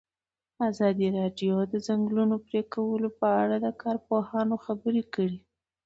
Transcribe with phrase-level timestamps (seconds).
[0.69, 5.37] ازادي راډیو د د ځنګلونو پرېکول په اړه د کارپوهانو خبرې خپرې کړي.